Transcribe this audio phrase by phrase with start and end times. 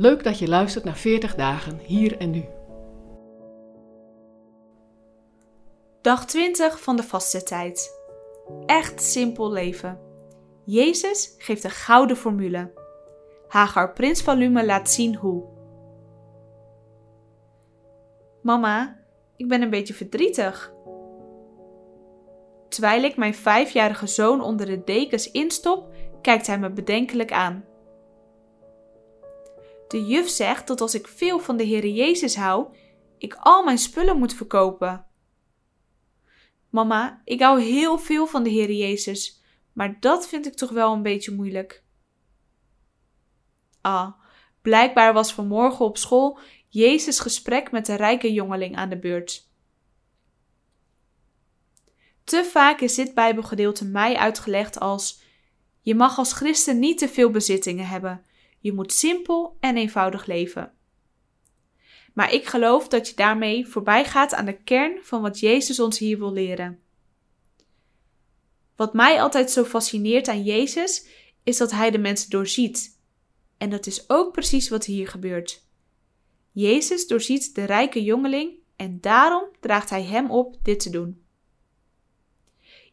[0.00, 2.44] Leuk dat je luistert naar 40 dagen hier en nu.
[6.00, 8.00] Dag 20 van de vaste tijd.
[8.66, 10.00] Echt simpel leven.
[10.64, 12.72] Jezus geeft een gouden formule.
[13.48, 15.44] Hagar Prins van Lume laat zien hoe.
[18.42, 19.00] Mama,
[19.36, 20.72] ik ben een beetje verdrietig.
[22.68, 25.92] Terwijl ik mijn vijfjarige zoon onder de dekens instop,
[26.22, 27.67] kijkt hij me bedenkelijk aan.
[29.88, 32.76] De juf zegt dat als ik veel van de Heere Jezus hou,
[33.18, 35.06] ik al mijn spullen moet verkopen.
[36.70, 40.92] Mama, ik hou heel veel van de Heere Jezus, maar dat vind ik toch wel
[40.92, 41.84] een beetje moeilijk.
[43.80, 44.12] Ah,
[44.62, 49.46] blijkbaar was vanmorgen op school Jezus' gesprek met de rijke jongeling aan de beurt.
[52.24, 55.22] Te vaak is dit Bijbelgedeelte mij uitgelegd als:
[55.80, 58.24] Je mag als christen niet te veel bezittingen hebben.
[58.58, 60.72] Je moet simpel en eenvoudig leven.
[62.14, 65.98] Maar ik geloof dat je daarmee voorbij gaat aan de kern van wat Jezus ons
[65.98, 66.82] hier wil leren.
[68.76, 71.06] Wat mij altijd zo fascineert aan Jezus
[71.42, 73.00] is dat hij de mensen doorziet.
[73.56, 75.66] En dat is ook precies wat hier gebeurt.
[76.52, 81.22] Jezus doorziet de rijke jongeling en daarom draagt hij hem op dit te doen.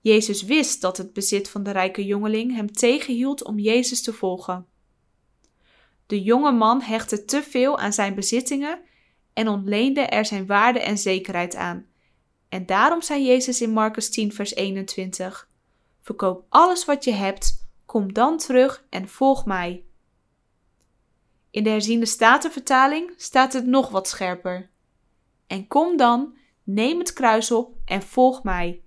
[0.00, 4.66] Jezus wist dat het bezit van de rijke jongeling hem tegenhield om Jezus te volgen.
[6.10, 8.80] De jonge man hechtte te veel aan zijn bezittingen
[9.32, 11.86] en ontleende er zijn waarde en zekerheid aan.
[12.48, 15.48] En daarom zei Jezus in Marcus 10, vers 21:
[16.00, 19.84] Verkoop alles wat je hebt, kom dan terug en volg mij.
[21.50, 24.70] In de herziende statenvertaling staat het nog wat scherper.
[25.46, 28.82] En kom dan, neem het kruis op en volg mij.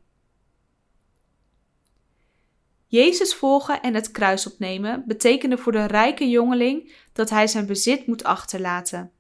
[2.94, 8.08] Jezus volgen en het kruis opnemen betekende voor de rijke jongeling dat hij zijn bezit
[8.08, 9.12] moet achterlaten.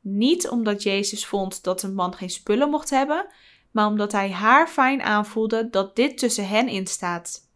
[0.00, 3.26] Niet omdat Jezus vond dat een man geen spullen mocht hebben,
[3.70, 7.50] maar omdat hij haar fijn aanvoelde dat dit tussen hen instaat.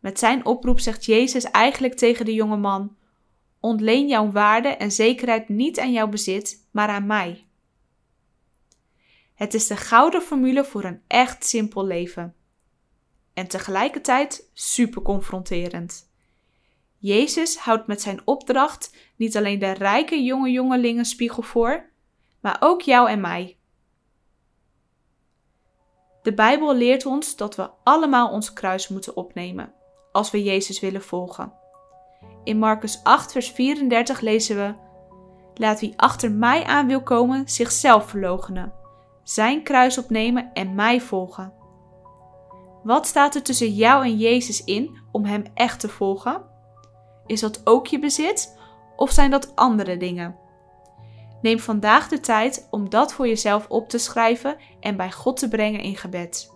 [0.00, 2.96] Met zijn oproep zegt Jezus eigenlijk tegen de jonge man:
[3.60, 7.46] Ontleen jouw waarde en zekerheid niet aan jouw bezit, maar aan mij.
[9.34, 12.34] Het is de gouden formule voor een echt simpel leven.
[13.34, 16.12] En tegelijkertijd super confronterend.
[16.98, 21.90] Jezus houdt met zijn opdracht niet alleen de rijke jonge jongelingen spiegel voor,
[22.40, 23.56] maar ook jou en mij.
[26.22, 29.72] De Bijbel leert ons dat we allemaal ons kruis moeten opnemen
[30.12, 31.52] als we Jezus willen volgen.
[32.44, 34.74] In Marcus 8, vers 34 lezen we:
[35.54, 38.72] Laat wie achter mij aan wil komen zichzelf verloochenen,
[39.22, 41.63] zijn kruis opnemen en mij volgen.
[42.84, 46.42] Wat staat er tussen jou en Jezus in om Hem echt te volgen?
[47.26, 48.58] Is dat ook je bezit
[48.96, 50.36] of zijn dat andere dingen?
[51.42, 55.48] Neem vandaag de tijd om dat voor jezelf op te schrijven en bij God te
[55.48, 56.52] brengen in gebed.